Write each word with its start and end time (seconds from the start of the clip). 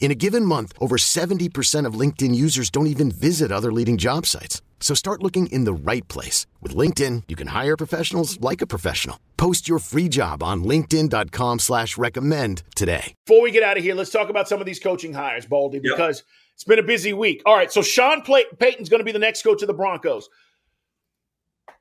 In 0.00 0.10
a 0.10 0.14
given 0.14 0.44
month, 0.44 0.72
over 0.80 0.96
70% 0.96 1.84
of 1.84 2.00
LinkedIn 2.00 2.34
users 2.34 2.70
don't 2.70 2.86
even 2.86 3.10
visit 3.10 3.52
other 3.52 3.70
leading 3.70 3.98
job 3.98 4.24
sites. 4.24 4.62
So 4.80 4.94
start 4.94 5.22
looking 5.22 5.48
in 5.48 5.64
the 5.64 5.72
right 5.74 6.06
place. 6.08 6.46
With 6.62 6.74
LinkedIn, 6.74 7.24
you 7.28 7.36
can 7.36 7.48
hire 7.48 7.76
professionals 7.76 8.40
like 8.40 8.62
a 8.62 8.66
professional. 8.66 9.18
Post 9.36 9.68
your 9.68 9.80
free 9.80 10.08
job 10.08 10.42
on 10.42 10.64
linkedin.com 10.64 11.58
slash 11.58 11.98
recommend 11.98 12.62
today. 12.74 13.12
Before 13.26 13.42
we 13.42 13.50
get 13.50 13.62
out 13.62 13.76
of 13.76 13.82
here, 13.82 13.94
let's 13.94 14.10
talk 14.10 14.30
about 14.30 14.48
some 14.48 14.60
of 14.60 14.66
these 14.66 14.80
coaching 14.80 15.12
hires, 15.12 15.46
Baldy, 15.46 15.80
because 15.80 16.18
yep. 16.20 16.26
it's 16.54 16.64
been 16.64 16.78
a 16.78 16.84
busy 16.84 17.12
week. 17.12 17.42
All 17.44 17.56
right, 17.56 17.70
so 17.70 17.82
Sean 17.82 18.22
Payton's 18.22 18.88
going 18.88 19.00
to 19.00 19.04
be 19.04 19.12
the 19.12 19.18
next 19.18 19.42
coach 19.42 19.62
of 19.62 19.66
the 19.66 19.74
Broncos. 19.74 20.28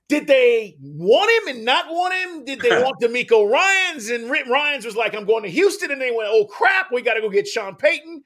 Did 0.10 0.28
they 0.28 0.78
want 0.80 1.30
him 1.32 1.56
and 1.56 1.66
not 1.66 1.88
want 1.90 2.14
him? 2.14 2.46
Did 2.46 2.62
they 2.62 2.70
want 2.84 3.02
DeMeco 3.02 3.50
Ryans? 3.50 4.10
And 4.10 4.30
Rick 4.32 4.48
Ryans 4.48 4.86
was 4.86 4.96
like, 4.96 5.14
I'm 5.14 5.26
going 5.26 5.44
to 5.44 5.50
Houston. 5.50 5.92
And 5.92 6.02
they 6.02 6.12
went, 6.12 6.30
oh, 6.32 6.46
crap, 6.46 6.92
we 6.92 7.02
got 7.02 7.16
to 7.16 7.22
go 7.22 7.30
get 7.30 7.48
Sean 7.48 7.76
Payton. 7.76 8.24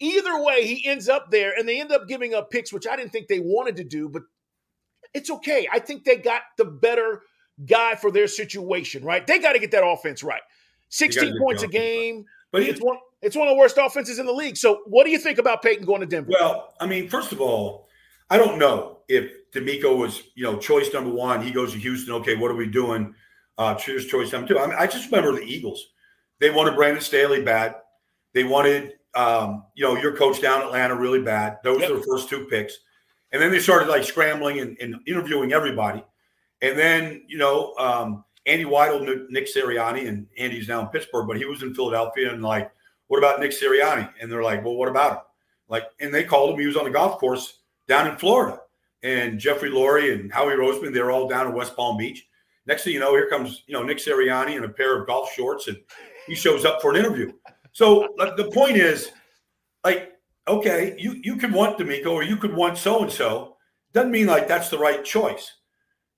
Either 0.00 0.42
way, 0.42 0.66
he 0.66 0.86
ends 0.86 1.08
up 1.08 1.30
there, 1.30 1.54
and 1.56 1.68
they 1.68 1.80
end 1.80 1.92
up 1.92 2.08
giving 2.08 2.34
up 2.34 2.50
picks, 2.50 2.72
which 2.72 2.86
I 2.86 2.96
didn't 2.96 3.12
think 3.12 3.28
they 3.28 3.38
wanted 3.38 3.76
to 3.76 3.84
do, 3.84 4.08
but 4.08 4.22
it's 5.14 5.30
okay. 5.30 5.68
I 5.72 5.78
think 5.78 6.04
they 6.04 6.16
got 6.16 6.42
the 6.58 6.64
better 6.64 7.22
guy 7.64 7.94
for 7.94 8.10
their 8.10 8.26
situation, 8.26 9.04
right? 9.04 9.24
They 9.26 9.38
got 9.38 9.52
to 9.52 9.60
get 9.60 9.70
that 9.70 9.86
offense 9.86 10.22
right. 10.22 10.42
16 10.88 11.38
points 11.38 11.62
a 11.62 11.68
game. 11.68 12.24
But 12.52 12.62
it's 12.62 12.80
one 12.80 12.98
it's 13.20 13.34
one 13.34 13.48
of 13.48 13.54
the 13.54 13.58
worst 13.58 13.78
offenses 13.78 14.18
in 14.18 14.26
the 14.26 14.32
league. 14.32 14.56
So 14.56 14.82
what 14.86 15.04
do 15.04 15.10
you 15.10 15.18
think 15.18 15.38
about 15.38 15.60
Payton 15.62 15.86
going 15.86 16.00
to 16.02 16.06
Denver? 16.06 16.30
Well, 16.30 16.72
I 16.78 16.86
mean, 16.86 17.08
first 17.08 17.32
of 17.32 17.40
all, 17.40 17.88
I 18.30 18.38
don't 18.38 18.58
know 18.58 18.98
if 19.08 19.30
DeMeco 19.52 19.96
was, 19.96 20.22
you 20.34 20.44
know, 20.44 20.58
choice 20.58 20.92
number 20.92 21.10
one. 21.10 21.42
He 21.42 21.50
goes 21.50 21.72
to 21.72 21.78
Houston. 21.78 22.14
Okay, 22.14 22.36
what 22.36 22.50
are 22.50 22.56
we 22.56 22.66
doing? 22.66 23.14
Uh, 23.56 23.74
choose 23.74 24.06
choice 24.06 24.32
number 24.32 24.48
two. 24.48 24.58
I 24.58 24.66
mean, 24.66 24.76
I 24.78 24.86
just 24.86 25.10
remember 25.10 25.38
the 25.38 25.46
Eagles. 25.46 25.86
They 26.40 26.50
wanted 26.50 26.74
Brandon 26.74 27.02
Staley 27.02 27.42
bad. 27.42 27.76
They 28.32 28.44
wanted, 28.44 28.94
um, 29.14 29.64
you 29.74 29.84
know, 29.84 29.96
your 29.96 30.16
coach 30.16 30.42
down 30.42 30.62
Atlanta 30.62 30.96
really 30.96 31.22
bad. 31.22 31.58
Those 31.62 31.80
yep. 31.80 31.90
were 31.90 31.96
the 31.98 32.02
first 32.02 32.28
two 32.28 32.46
picks. 32.46 32.78
And 33.32 33.40
then 33.40 33.50
they 33.50 33.60
started 33.60 33.88
like 33.88 34.04
scrambling 34.04 34.60
and, 34.60 34.76
and 34.80 34.96
interviewing 35.06 35.52
everybody. 35.52 36.04
And 36.62 36.78
then, 36.78 37.22
you 37.28 37.38
know, 37.38 37.74
um, 37.78 38.24
Andy 38.46 38.64
Weidl 38.64 39.04
knew 39.04 39.26
Nick 39.30 39.46
Sirianni, 39.46 40.08
and 40.08 40.26
Andy's 40.38 40.68
now 40.68 40.80
in 40.80 40.88
Pittsburgh, 40.88 41.26
but 41.26 41.36
he 41.36 41.44
was 41.44 41.62
in 41.62 41.74
Philadelphia. 41.74 42.32
And 42.32 42.42
like, 42.42 42.70
what 43.06 43.18
about 43.18 43.40
Nick 43.40 43.52
Sirianni? 43.52 44.10
And 44.20 44.30
they're 44.30 44.42
like, 44.42 44.64
well, 44.64 44.76
what 44.76 44.88
about 44.88 45.12
him? 45.12 45.18
Like, 45.68 45.84
and 46.00 46.12
they 46.12 46.24
called 46.24 46.54
him. 46.54 46.60
He 46.60 46.66
was 46.66 46.76
on 46.76 46.84
the 46.84 46.90
golf 46.90 47.18
course 47.18 47.60
down 47.88 48.06
in 48.08 48.16
Florida 48.16 48.60
and 49.02 49.38
Jeffrey 49.38 49.70
Lurie 49.70 50.12
and 50.12 50.32
Howie 50.32 50.54
Roseman, 50.54 50.92
they're 50.92 51.10
all 51.10 51.28
down 51.28 51.46
in 51.46 51.54
West 51.54 51.76
Palm 51.76 51.96
Beach. 51.96 52.26
Next 52.66 52.84
thing 52.84 52.94
you 52.94 53.00
know, 53.00 53.12
here 53.12 53.28
comes, 53.28 53.62
you 53.66 53.74
know, 53.74 53.82
Nick 53.82 53.98
Sirianni 53.98 54.56
in 54.56 54.64
a 54.64 54.68
pair 54.68 54.98
of 54.98 55.06
golf 55.06 55.32
shorts 55.32 55.68
and 55.68 55.76
he 56.26 56.34
shows 56.34 56.64
up 56.64 56.80
for 56.80 56.90
an 56.90 56.96
interview. 56.96 57.32
So 57.72 58.08
like, 58.16 58.36
the 58.36 58.50
point 58.50 58.76
is, 58.76 59.10
like, 59.84 60.12
okay, 60.48 60.94
you, 60.98 61.20
you 61.22 61.36
could 61.36 61.52
want 61.52 61.78
DeMeco 61.78 62.12
or 62.12 62.22
you 62.22 62.36
could 62.36 62.54
want 62.54 62.78
so-and-so. 62.78 63.56
Doesn't 63.92 64.10
mean 64.10 64.26
like 64.26 64.48
that's 64.48 64.70
the 64.70 64.78
right 64.78 65.04
choice. 65.04 65.52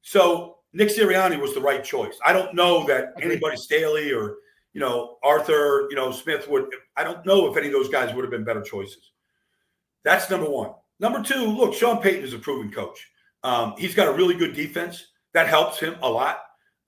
So 0.03 0.59
Nick 0.73 0.89
Sirianni 0.89 1.41
was 1.41 1.55
the 1.55 1.61
right 1.61 1.83
choice. 1.83 2.17
I 2.25 2.33
don't 2.33 2.55
know 2.55 2.87
that 2.87 3.15
anybody 3.21 3.57
Staley 3.57 4.13
or, 4.13 4.37
you 4.73 4.81
know, 4.81 5.17
Arthur, 5.25 5.89
you 5.91 5.97
know, 5.97 6.13
Smith 6.13 6.49
would, 6.49 6.67
I 6.97 7.03
don't 7.03 7.27
know 7.27 7.51
if 7.51 7.57
any 7.57 7.67
of 7.67 7.73
those 7.73 7.89
guys 7.89 8.15
would 8.15 8.25
have 8.25 8.31
been 8.31 8.45
better 8.45 8.63
choices. 8.63 9.11
That's 10.05 10.31
number 10.31 10.49
one. 10.49 10.71
Number 10.99 11.23
two, 11.23 11.47
look, 11.47 11.75
Sean 11.75 12.01
Payton 12.01 12.25
is 12.25 12.33
a 12.33 12.39
proven 12.39 12.71
coach. 12.71 13.07
Um, 13.43 13.75
he's 13.77 13.95
got 13.95 14.09
a 14.09 14.13
really 14.13 14.35
good 14.35 14.55
defense. 14.55 15.07
That 15.35 15.49
helps 15.49 15.79
him 15.79 15.97
a 16.03 16.09
lot. 16.09 16.39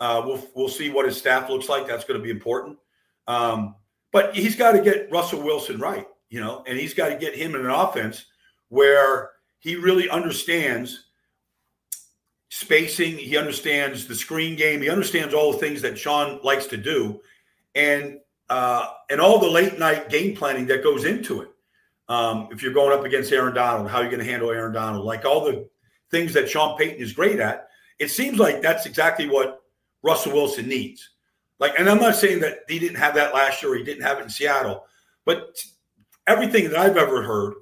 Uh, 0.01 0.23
we'll 0.25 0.47
we'll 0.55 0.69
see 0.69 0.91
what 0.91 1.07
his 1.07 1.17
staff 1.17 1.51
looks 1.51 1.69
like. 1.69 1.87
That's 1.87 2.05
going 2.05 2.19
to 2.19 2.25
be 2.25 2.31
important. 2.31 2.79
Um, 3.27 3.75
but 4.13 4.35
he's 4.35 4.57
got 4.57 4.73
to 4.73 4.81
get 4.81 5.11
Russell 5.11 5.43
Wilson 5.43 5.79
right, 5.79 6.07
you 6.31 6.41
know, 6.41 6.65
and 6.67 6.79
he's 6.79 6.95
got 6.95 7.09
to 7.09 7.17
get 7.17 7.35
him 7.35 7.55
in 7.55 7.61
an 7.61 7.71
offense 7.71 8.25
where 8.69 9.31
he 9.59 9.77
really 9.77 10.09
understands 10.09 11.07
spacing. 12.49 13.19
He 13.19 13.37
understands 13.37 14.07
the 14.07 14.15
screen 14.15 14.57
game. 14.57 14.81
He 14.81 14.89
understands 14.89 15.35
all 15.35 15.53
the 15.53 15.59
things 15.59 15.83
that 15.83 15.99
Sean 15.99 16.41
likes 16.43 16.67
to 16.67 16.77
do, 16.77 17.21
and 17.75 18.19
uh, 18.49 18.87
and 19.11 19.21
all 19.21 19.39
the 19.39 19.51
late 19.51 19.79
night 19.79 20.09
game 20.09 20.35
planning 20.35 20.67
that 20.67 20.83
goes 20.83 21.05
into 21.05 21.43
it. 21.43 21.51
Um, 22.09 22.49
if 22.51 22.63
you're 22.63 22.73
going 22.73 22.99
up 22.99 23.05
against 23.05 23.33
Aaron 23.33 23.55
Donald, 23.55 23.91
how 23.91 23.99
are 23.99 24.05
you 24.05 24.11
going 24.11 24.25
to 24.25 24.31
handle 24.31 24.51
Aaron 24.51 24.73
Donald? 24.73 25.05
Like 25.05 25.25
all 25.25 25.45
the 25.45 25.69
things 26.11 26.33
that 26.35 26.49
Sean 26.49 26.77
Payton 26.79 27.03
is 27.03 27.13
great 27.13 27.39
at. 27.39 27.69
It 27.99 28.11
seems 28.11 28.39
like 28.39 28.63
that's 28.63 28.87
exactly 28.87 29.29
what 29.29 29.63
Russell 30.03 30.33
Wilson 30.33 30.69
needs. 30.69 31.11
Like, 31.59 31.73
and 31.79 31.89
I'm 31.89 31.99
not 31.99 32.15
saying 32.15 32.41
that 32.41 32.61
he 32.69 32.79
didn't 32.79 32.99
have 32.99 33.15
that 33.17 33.35
last 33.35 33.63
year, 33.63 33.73
or 33.73 33.77
he 33.77 33.85
didn't 33.85 34.05
have 34.05 34.19
it 34.19 34.23
in 34.23 34.31
Seattle, 34.31 34.85
but 35.25 35.59
everything 36.27 36.71
that 36.71 36.79
I've 36.79 36.97
ever 36.97 37.23
heard 37.23 37.55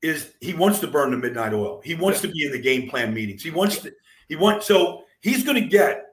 is 0.00 0.32
he 0.40 0.54
wants 0.54 0.78
to 0.80 0.86
burn 0.86 1.10
the 1.10 1.16
midnight 1.16 1.52
oil. 1.52 1.80
He 1.84 1.94
wants 1.94 2.20
to 2.22 2.28
be 2.28 2.44
in 2.44 2.52
the 2.52 2.60
game 2.60 2.88
plan 2.88 3.12
meetings. 3.12 3.42
He 3.42 3.50
wants 3.50 3.78
to, 3.80 3.92
he 4.28 4.36
wants, 4.36 4.66
so 4.66 5.04
he's 5.20 5.44
going 5.44 5.62
to 5.62 5.68
get 5.68 6.06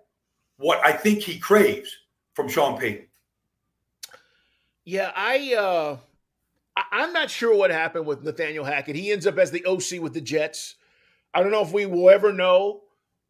what 0.57 0.85
I 0.85 0.91
think 0.91 1.21
he 1.21 1.39
craves 1.39 1.89
from 2.33 2.49
Sean 2.49 2.77
Payton. 2.77 3.07
Yeah, 4.83 5.11
I, 5.15 5.55
uh, 5.55 5.97
I'm 6.91 7.13
not 7.13 7.29
sure 7.29 7.55
what 7.55 7.71
happened 7.71 8.05
with 8.05 8.23
Nathaniel 8.23 8.65
Hackett. 8.65 8.95
He 8.95 9.11
ends 9.11 9.25
up 9.27 9.37
as 9.37 9.51
the 9.51 9.65
OC 9.65 10.01
with 10.01 10.13
the 10.13 10.21
Jets. 10.21 10.75
I 11.33 11.41
don't 11.41 11.51
know 11.51 11.61
if 11.61 11.71
we 11.71 11.85
will 11.85 12.09
ever 12.09 12.33
know, 12.33 12.81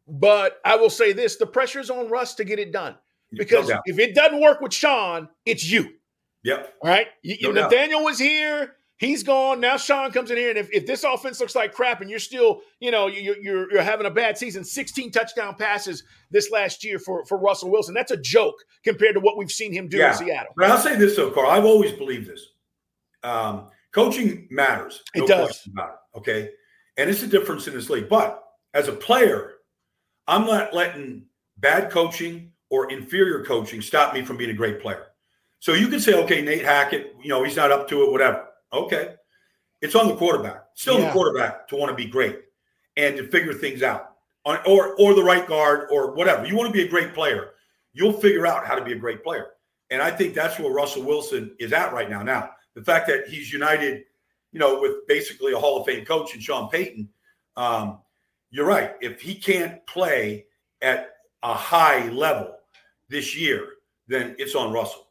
but 0.08 0.60
I 0.64 0.76
will 0.76 0.90
say 0.90 1.12
this 1.12 1.36
the 1.36 1.46
pressure's 1.46 1.90
on 1.90 2.08
Russ 2.08 2.34
to 2.34 2.44
get 2.44 2.58
it 2.58 2.72
done. 2.72 2.96
Because 3.32 3.68
no 3.68 3.80
if 3.84 3.98
it 3.98 4.14
doesn't 4.14 4.40
work 4.40 4.60
with 4.60 4.74
Sean, 4.74 5.28
it's 5.46 5.70
you. 5.70 5.90
Yep. 6.42 6.74
All 6.82 6.90
right. 6.90 7.06
No 7.42 7.52
Nathaniel 7.52 8.02
was 8.02 8.18
here. 8.18 8.76
He's 9.00 9.22
gone. 9.22 9.60
Now 9.60 9.78
Sean 9.78 10.12
comes 10.12 10.30
in 10.30 10.36
here. 10.36 10.50
And 10.50 10.58
if, 10.58 10.70
if 10.72 10.86
this 10.86 11.04
offense 11.04 11.40
looks 11.40 11.54
like 11.54 11.72
crap 11.72 12.02
and 12.02 12.10
you're 12.10 12.18
still, 12.18 12.60
you 12.80 12.90
know, 12.90 13.06
you're, 13.06 13.36
you're, 13.38 13.72
you're 13.72 13.82
having 13.82 14.04
a 14.04 14.10
bad 14.10 14.36
season, 14.36 14.62
16 14.62 15.10
touchdown 15.10 15.54
passes 15.54 16.02
this 16.30 16.50
last 16.50 16.84
year 16.84 16.98
for, 16.98 17.24
for 17.24 17.38
Russell 17.38 17.70
Wilson, 17.70 17.94
that's 17.94 18.10
a 18.10 18.16
joke 18.18 18.56
compared 18.84 19.14
to 19.14 19.20
what 19.20 19.38
we've 19.38 19.50
seen 19.50 19.72
him 19.72 19.88
do 19.88 19.96
yeah. 19.96 20.10
in 20.10 20.18
Seattle. 20.18 20.52
But 20.54 20.70
I'll 20.70 20.78
say 20.78 20.96
this, 20.96 21.16
though, 21.16 21.30
Carl. 21.30 21.50
I've 21.50 21.64
always 21.64 21.92
believed 21.92 22.28
this. 22.28 22.49
Um, 23.22 23.68
coaching 23.92 24.48
matters. 24.50 25.02
No 25.14 25.24
it 25.24 25.28
does. 25.28 25.66
It, 25.66 26.18
okay. 26.18 26.50
And 26.96 27.10
it's 27.10 27.22
a 27.22 27.26
difference 27.26 27.66
in 27.66 27.74
this 27.74 27.90
league. 27.90 28.08
But 28.08 28.42
as 28.74 28.88
a 28.88 28.92
player, 28.92 29.54
I'm 30.26 30.46
not 30.46 30.74
letting 30.74 31.26
bad 31.58 31.90
coaching 31.90 32.52
or 32.70 32.90
inferior 32.90 33.44
coaching 33.44 33.82
stop 33.82 34.14
me 34.14 34.22
from 34.22 34.36
being 34.36 34.50
a 34.50 34.54
great 34.54 34.80
player. 34.80 35.06
So 35.58 35.74
you 35.74 35.88
can 35.88 36.00
say, 36.00 36.14
okay, 36.24 36.40
Nate 36.40 36.64
Hackett, 36.64 37.14
you 37.22 37.28
know, 37.28 37.44
he's 37.44 37.56
not 37.56 37.70
up 37.70 37.88
to 37.88 38.04
it, 38.04 38.12
whatever. 38.12 38.46
Okay. 38.72 39.14
It's 39.82 39.94
on 39.94 40.08
the 40.08 40.16
quarterback, 40.16 40.64
still 40.74 40.98
yeah. 40.98 41.06
the 41.06 41.12
quarterback 41.12 41.68
to 41.68 41.76
want 41.76 41.90
to 41.90 41.96
be 41.96 42.08
great 42.08 42.40
and 42.96 43.16
to 43.16 43.26
figure 43.28 43.54
things 43.54 43.82
out. 43.82 44.06
On, 44.46 44.58
or 44.66 44.94
or 44.98 45.12
the 45.14 45.22
right 45.22 45.46
guard 45.46 45.88
or 45.90 46.14
whatever. 46.14 46.46
You 46.46 46.56
want 46.56 46.68
to 46.68 46.72
be 46.72 46.82
a 46.82 46.88
great 46.88 47.12
player. 47.12 47.50
You'll 47.92 48.14
figure 48.14 48.46
out 48.46 48.66
how 48.66 48.74
to 48.74 48.82
be 48.82 48.92
a 48.92 48.96
great 48.96 49.22
player. 49.22 49.48
And 49.90 50.00
I 50.00 50.10
think 50.10 50.34
that's 50.34 50.58
where 50.58 50.72
Russell 50.72 51.02
Wilson 51.02 51.54
is 51.58 51.74
at 51.74 51.92
right 51.92 52.08
now. 52.08 52.22
Now, 52.22 52.50
the 52.80 52.92
fact 52.92 53.06
that 53.08 53.28
he's 53.28 53.52
united, 53.52 54.04
you 54.52 54.58
know, 54.58 54.80
with 54.80 55.06
basically 55.06 55.52
a 55.52 55.58
Hall 55.58 55.78
of 55.78 55.86
Fame 55.86 56.04
coach 56.04 56.32
and 56.32 56.42
Sean 56.42 56.70
Payton, 56.70 57.08
um, 57.56 57.98
you're 58.50 58.66
right. 58.66 58.92
If 59.02 59.20
he 59.20 59.34
can't 59.34 59.86
play 59.86 60.46
at 60.80 61.10
a 61.42 61.52
high 61.52 62.08
level 62.08 62.56
this 63.10 63.36
year, 63.36 63.66
then 64.08 64.34
it's 64.38 64.54
on 64.54 64.72
Russell. 64.72 65.06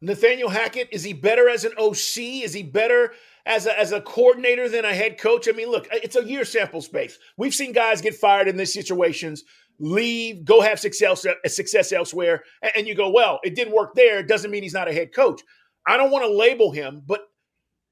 Nathaniel 0.00 0.48
Hackett, 0.48 0.88
is 0.92 1.02
he 1.02 1.12
better 1.12 1.48
as 1.48 1.64
an 1.64 1.72
OC? 1.76 2.44
Is 2.44 2.52
he 2.52 2.62
better 2.62 3.12
as 3.46 3.66
a, 3.66 3.78
as 3.78 3.92
a 3.92 4.00
coordinator 4.00 4.68
than 4.68 4.84
a 4.84 4.94
head 4.94 5.18
coach? 5.18 5.48
I 5.48 5.52
mean, 5.52 5.70
look, 5.70 5.88
it's 5.92 6.16
a 6.16 6.24
year 6.24 6.44
sample 6.44 6.82
space. 6.82 7.18
We've 7.36 7.54
seen 7.54 7.72
guys 7.72 8.00
get 8.00 8.14
fired 8.14 8.48
in 8.48 8.56
these 8.56 8.72
situations, 8.72 9.44
leave, 9.80 10.44
go 10.44 10.60
have 10.60 10.78
success, 10.78 11.26
success 11.46 11.92
elsewhere, 11.92 12.44
and 12.76 12.86
you 12.86 12.94
go, 12.94 13.10
well, 13.10 13.40
it 13.42 13.56
didn't 13.56 13.74
work 13.74 13.94
there. 13.94 14.20
It 14.20 14.28
doesn't 14.28 14.50
mean 14.50 14.62
he's 14.62 14.74
not 14.74 14.88
a 14.88 14.92
head 14.92 15.12
coach. 15.12 15.42
I 15.86 15.96
don't 15.96 16.10
want 16.10 16.24
to 16.24 16.32
label 16.32 16.70
him, 16.70 17.02
but 17.04 17.22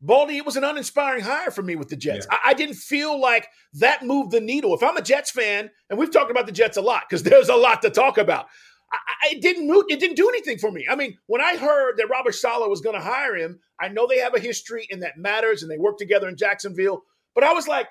Baldy, 0.00 0.38
it 0.38 0.46
was 0.46 0.56
an 0.56 0.64
uninspiring 0.64 1.22
hire 1.22 1.50
for 1.50 1.62
me 1.62 1.76
with 1.76 1.88
the 1.88 1.96
Jets. 1.96 2.26
Yeah. 2.30 2.38
I, 2.44 2.50
I, 2.50 2.54
didn't 2.54 2.76
feel 2.76 3.20
like 3.20 3.48
that 3.74 4.04
moved 4.04 4.30
the 4.30 4.40
needle. 4.40 4.74
If 4.74 4.82
I'm 4.82 4.96
a 4.96 5.02
Jets 5.02 5.30
fan, 5.30 5.70
and 5.90 5.98
we've 5.98 6.10
talked 6.10 6.30
about 6.30 6.46
the 6.46 6.52
Jets 6.52 6.78
a 6.78 6.80
lot 6.80 7.02
because 7.08 7.22
there's 7.22 7.50
a 7.50 7.56
lot 7.56 7.82
to 7.82 7.90
talk 7.90 8.16
about, 8.16 8.46
I, 8.92 9.32
it 9.32 9.42
didn't 9.42 9.68
move. 9.68 9.84
It 9.88 10.00
didn't 10.00 10.16
do 10.16 10.28
anything 10.28 10.58
for 10.58 10.72
me. 10.72 10.86
I 10.90 10.96
mean, 10.96 11.18
when 11.26 11.40
I 11.40 11.56
heard 11.56 11.96
that 11.98 12.08
Robert 12.10 12.34
Saleh 12.34 12.68
was 12.68 12.80
going 12.80 12.96
to 12.96 13.02
hire 13.02 13.36
him, 13.36 13.60
I 13.78 13.88
know 13.88 14.06
they 14.06 14.18
have 14.18 14.34
a 14.34 14.40
history 14.40 14.86
and 14.90 15.02
that 15.02 15.16
matters, 15.16 15.62
and 15.62 15.70
they 15.70 15.78
work 15.78 15.98
together 15.98 16.28
in 16.28 16.36
Jacksonville. 16.36 17.02
But 17.34 17.44
I 17.44 17.52
was 17.52 17.68
like, 17.68 17.88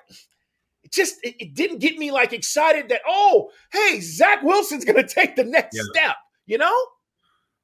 it 0.82 0.92
just 0.92 1.14
it, 1.22 1.36
it 1.38 1.54
didn't 1.54 1.78
get 1.78 1.96
me 1.96 2.10
like 2.10 2.32
excited 2.32 2.88
that 2.90 3.00
oh, 3.06 3.50
hey, 3.72 4.00
Zach 4.00 4.42
Wilson's 4.42 4.84
going 4.84 5.02
to 5.06 5.14
take 5.14 5.36
the 5.36 5.44
next 5.44 5.76
yeah. 5.76 5.84
step. 5.92 6.16
You 6.46 6.58
know? 6.58 6.76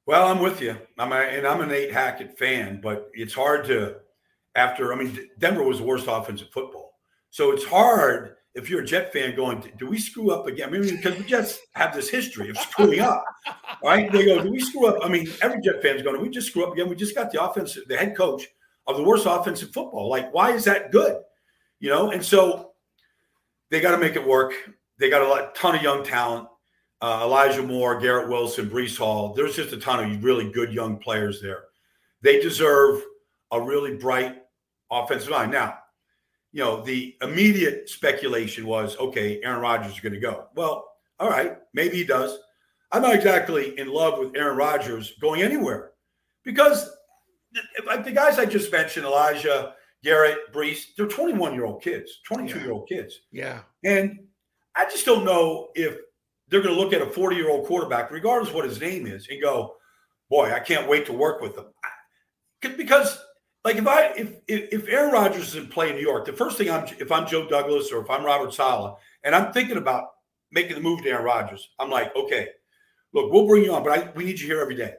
Well, 0.07 0.25
I'm 0.27 0.39
with 0.39 0.61
you. 0.61 0.77
I'm 0.97 1.11
a, 1.11 1.17
and 1.17 1.45
I'm 1.45 1.59
a 1.59 1.65
Nate 1.65 1.91
Hackett 1.91 2.39
fan, 2.39 2.79
but 2.81 3.09
it's 3.13 3.33
hard 3.33 3.65
to 3.65 3.97
after. 4.55 4.93
I 4.93 4.95
mean, 4.95 5.29
Denver 5.37 5.63
was 5.63 5.79
the 5.79 5.83
worst 5.83 6.05
offensive 6.07 6.49
football, 6.49 6.93
so 7.29 7.51
it's 7.51 7.65
hard 7.65 8.37
if 8.55 8.69
you're 8.69 8.81
a 8.81 8.85
Jet 8.85 9.13
fan 9.13 9.35
going, 9.35 9.71
do 9.77 9.85
we 9.85 9.99
screw 9.99 10.31
up 10.31 10.47
again? 10.47 10.69
I 10.69 10.71
mean, 10.71 10.95
because 10.95 11.15
the 11.15 11.23
Jets 11.23 11.59
have 11.73 11.93
this 11.93 12.09
history 12.09 12.49
of 12.49 12.57
screwing 12.57 13.01
up, 13.01 13.23
right? 13.83 14.11
They 14.11 14.25
go, 14.25 14.41
do 14.41 14.49
we 14.49 14.59
screw 14.59 14.87
up? 14.87 14.97
I 15.03 15.09
mean, 15.09 15.27
every 15.41 15.61
Jet 15.61 15.81
fan's 15.83 16.01
going, 16.01 16.19
we 16.19 16.29
just 16.29 16.47
screw 16.47 16.65
up 16.65 16.73
again. 16.73 16.89
We 16.89 16.95
just 16.95 17.13
got 17.13 17.29
the 17.31 17.43
offensive, 17.43 17.83
the 17.87 17.97
head 17.97 18.15
coach 18.17 18.47
of 18.87 18.97
the 18.97 19.03
worst 19.03 19.27
offensive 19.27 19.71
football. 19.73 20.09
Like, 20.09 20.33
why 20.33 20.53
is 20.53 20.63
that 20.63 20.91
good? 20.91 21.21
You 21.79 21.89
know, 21.89 22.09
and 22.11 22.25
so 22.25 22.71
they 23.69 23.79
got 23.79 23.91
to 23.91 23.99
make 23.99 24.15
it 24.15 24.25
work. 24.25 24.53
They 24.97 25.09
got 25.09 25.21
a 25.21 25.27
lot, 25.27 25.53
ton 25.53 25.75
of 25.75 25.83
young 25.83 26.03
talent. 26.03 26.47
Uh, 27.01 27.21
Elijah 27.23 27.61
Moore, 27.61 27.99
Garrett 27.99 28.27
Wilson, 28.27 28.69
Breece 28.69 28.97
Hall. 28.97 29.33
There's 29.33 29.55
just 29.55 29.73
a 29.73 29.77
ton 29.77 30.03
of 30.03 30.23
really 30.23 30.51
good 30.51 30.73
young 30.73 30.97
players 30.97 31.41
there. 31.41 31.65
They 32.21 32.39
deserve 32.39 33.03
a 33.51 33.61
really 33.61 33.95
bright 33.95 34.37
offensive 34.91 35.29
line. 35.29 35.51
Now, 35.51 35.77
you 36.51 36.63
know, 36.63 36.81
the 36.81 37.15
immediate 37.21 37.89
speculation 37.89 38.65
was, 38.65 38.97
okay, 38.97 39.39
Aaron 39.43 39.61
Rodgers 39.61 39.93
is 39.93 39.99
going 39.99 40.13
to 40.13 40.19
go. 40.19 40.47
Well, 40.55 40.91
all 41.19 41.29
right, 41.29 41.57
maybe 41.73 41.97
he 41.97 42.03
does. 42.03 42.39
I'm 42.91 43.01
not 43.01 43.15
exactly 43.15 43.77
in 43.77 43.89
love 43.89 44.17
with 44.19 44.35
Aaron 44.35 44.57
Rodgers 44.57 45.13
going 45.21 45.41
anywhere 45.41 45.91
because 46.43 46.89
the, 47.51 48.01
the 48.03 48.11
guys 48.11 48.39
I 48.39 48.45
just 48.45 48.71
mentioned, 48.71 49.05
Elijah, 49.05 49.73
Garrett, 50.03 50.53
Breece, 50.53 50.95
they're 50.95 51.07
21 51.07 51.53
year 51.53 51.65
old 51.65 51.81
kids, 51.81 52.21
22 52.25 52.59
year 52.59 52.71
old 52.71 52.87
kids. 52.87 53.21
Yeah. 53.31 53.59
And 53.83 54.19
I 54.75 54.85
just 54.85 55.05
don't 55.05 55.25
know 55.25 55.69
if 55.75 55.97
they're 56.49 56.61
going 56.61 56.75
to 56.75 56.81
look 56.81 56.93
at 56.93 57.01
a 57.01 57.09
40 57.09 57.35
year 57.35 57.49
old 57.49 57.67
quarterback, 57.67 58.11
regardless 58.11 58.53
what 58.53 58.65
his 58.65 58.79
name 58.79 59.07
is, 59.07 59.27
and 59.29 59.41
go, 59.41 59.75
boy, 60.29 60.51
I 60.51 60.59
can't 60.59 60.87
wait 60.87 61.05
to 61.07 61.13
work 61.13 61.41
with 61.41 61.57
him. 61.57 61.65
Because 62.61 63.17
like 63.63 63.75
if 63.75 63.87
I 63.87 64.13
if 64.15 64.33
if 64.47 64.87
Aaron 64.87 65.11
Rodgers 65.11 65.49
is 65.49 65.55
in 65.55 65.67
play 65.67 65.89
in 65.89 65.95
New 65.95 66.01
York, 66.01 66.25
the 66.25 66.33
first 66.33 66.57
thing 66.57 66.71
I'm 66.71 66.85
if 66.99 67.11
I'm 67.11 67.27
Joe 67.27 67.47
Douglas 67.47 67.91
or 67.91 68.01
if 68.01 68.09
I'm 68.09 68.25
Robert 68.25 68.53
Saleh 68.53 68.95
and 69.23 69.35
I'm 69.35 69.51
thinking 69.51 69.77
about 69.77 70.05
making 70.51 70.75
the 70.75 70.81
move 70.81 71.03
to 71.03 71.09
Aaron 71.09 71.25
Rodgers, 71.25 71.69
I'm 71.77 71.89
like, 71.89 72.15
okay, 72.15 72.49
look, 73.13 73.31
we'll 73.31 73.45
bring 73.45 73.63
you 73.63 73.73
on, 73.73 73.83
but 73.83 73.99
I, 73.99 74.11
we 74.15 74.23
need 74.23 74.39
you 74.39 74.47
here 74.47 74.61
every 74.61 74.75
day. 74.75 74.93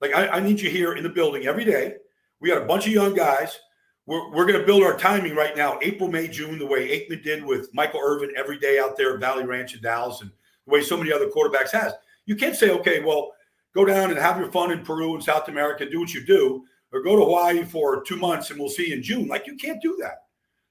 Like 0.00 0.14
I, 0.14 0.28
I 0.28 0.40
need 0.40 0.60
you 0.60 0.70
here 0.70 0.92
in 0.92 1.02
the 1.02 1.08
building 1.08 1.46
every 1.46 1.64
day. 1.64 1.94
We 2.40 2.50
got 2.50 2.62
a 2.62 2.66
bunch 2.66 2.86
of 2.86 2.92
young 2.92 3.14
guys. 3.14 3.58
We're, 4.06 4.30
we're 4.32 4.44
going 4.44 4.60
to 4.60 4.66
build 4.66 4.82
our 4.82 4.98
timing 4.98 5.34
right 5.34 5.56
now, 5.56 5.78
April, 5.80 6.10
May, 6.10 6.28
June, 6.28 6.58
the 6.58 6.66
way 6.66 6.88
Aikman 6.88 7.22
did 7.22 7.42
with 7.42 7.72
Michael 7.72 8.00
Irvin 8.04 8.34
every 8.36 8.58
day 8.58 8.78
out 8.78 8.98
there 8.98 9.14
at 9.14 9.20
Valley 9.20 9.46
Ranch 9.46 9.74
in 9.74 9.80
Dallas, 9.80 10.20
and 10.20 10.30
the 10.66 10.72
way 10.72 10.82
so 10.82 10.96
many 10.96 11.12
other 11.12 11.28
quarterbacks 11.28 11.70
has. 11.70 11.92
You 12.26 12.36
can't 12.36 12.56
say, 12.56 12.70
okay, 12.70 13.00
well, 13.00 13.32
go 13.74 13.84
down 13.84 14.10
and 14.10 14.18
have 14.18 14.38
your 14.38 14.50
fun 14.50 14.70
in 14.70 14.84
Peru 14.84 15.14
and 15.14 15.22
South 15.22 15.48
America, 15.48 15.88
do 15.88 16.00
what 16.00 16.14
you 16.14 16.24
do, 16.24 16.64
or 16.92 17.02
go 17.02 17.16
to 17.16 17.24
Hawaii 17.24 17.64
for 17.64 18.02
two 18.02 18.16
months 18.16 18.50
and 18.50 18.58
we'll 18.58 18.68
see 18.68 18.88
you 18.88 18.96
in 18.96 19.02
June. 19.02 19.26
Like 19.26 19.46
you 19.46 19.56
can't 19.56 19.82
do 19.82 19.96
that. 20.00 20.24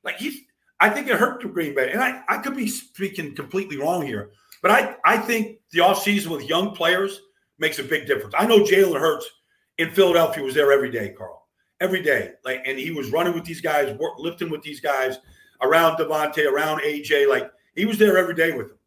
Like 0.04 0.18
he's, 0.18 0.42
I 0.80 0.90
think 0.90 1.08
it 1.08 1.18
hurt 1.18 1.42
to 1.42 1.50
Green 1.50 1.76
Bay. 1.76 1.92
And 1.92 2.02
I, 2.02 2.24
I 2.28 2.38
could 2.38 2.56
be 2.56 2.68
speaking 2.68 3.36
completely 3.36 3.78
wrong 3.78 4.06
here, 4.06 4.32
but 4.62 4.72
I, 4.72 4.96
I 5.06 5.18
think 5.18 5.60
the 5.72 5.80
offseason 5.80 6.28
with 6.28 6.48
young 6.50 6.74
players 6.74 7.22
makes 7.60 7.80
a 7.80 7.84
big 7.84 8.08
difference. 8.08 8.34
I 8.38 8.46
know 8.46 8.60
Jalen 8.60 9.00
Hurts 9.00 9.30
in 9.78 9.92
Philadelphia 9.92 10.44
was 10.44 10.54
there 10.54 10.72
every 10.72 10.92
day, 10.92 11.14
Carl, 11.18 11.48
every 11.80 12.02
day. 12.02 12.32
Like, 12.44 12.64
and 12.66 12.80
he 12.80 12.92
was 12.92 13.12
running 13.12 13.34
with 13.34 13.46
these 13.46 13.62
guys, 13.62 13.96
lifting 14.18 14.50
with 14.50 14.62
these 14.62 14.80
guys 14.80 15.18
around 15.62 15.98
DeVonta, 15.98 16.52
around 16.52 16.82
AJ. 16.82 17.30
Like 17.30 17.52
he 17.76 17.86
was 17.86 17.98
there 17.98 18.18
every 18.18 18.36
day 18.36 18.56
with 18.56 18.70
them. 18.70 18.78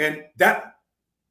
And 0.00 0.24
that, 0.38 0.76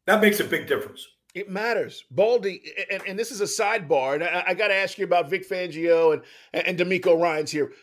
that 0.06 0.22
makes 0.22 0.40
a 0.40 0.44
big 0.46 0.68
difference. 0.68 1.06
It 1.34 1.50
matters. 1.50 2.06
Baldy, 2.12 2.62
and, 2.90 3.02
and 3.08 3.20
this 3.20 3.32
is 3.32 3.42
a 3.42 3.46
sidebar, 3.46 4.16
and 4.16 4.24
I, 4.24 4.44
I 4.48 4.54
got 4.54 4.70
to 4.70 4.76
ask 4.76 4.98
you 4.98 5.06
about 5.06 5.30
Vic 5.30 5.48
Fangio 5.48 6.14
and, 6.14 6.24
and 6.68 6.78
DeMeco 6.78 7.20
Ryans 7.20 7.52
here. 7.52 7.74